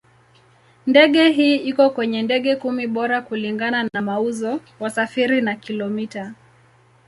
Ndege 0.87 1.29
hii 1.31 1.55
iko 1.55 1.89
kwenye 1.89 2.21
ndege 2.23 2.55
kumi 2.55 2.87
bora 2.87 3.21
kulingana 3.21 3.89
na 3.93 4.01
mauzo, 4.01 4.61
wasafiri 4.79 5.41
na 5.41 5.55
kilomita. 5.55 6.33